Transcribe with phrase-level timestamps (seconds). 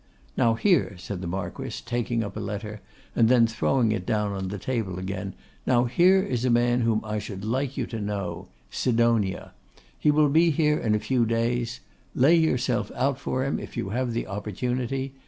[0.35, 2.81] Now, here,' said the Marquess, taking up a letter
[3.15, 5.35] and then throwing it on the table again,
[5.67, 9.51] 'now here is a man whom I should like you to know, Sidonia.
[9.99, 11.81] He will be here in a few days.
[12.15, 15.13] Lay yourself out for him if you have the opportunity.